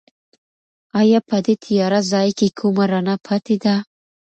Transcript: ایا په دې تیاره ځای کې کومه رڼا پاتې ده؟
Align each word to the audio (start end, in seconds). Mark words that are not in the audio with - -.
ایا 0.99 1.19
په 1.29 1.37
دې 1.45 1.55
تیاره 1.63 1.99
ځای 2.11 2.29
کې 2.37 2.47
کومه 2.59 2.83
رڼا 2.91 3.15
پاتې 3.27 3.55
ده؟ 3.63 3.75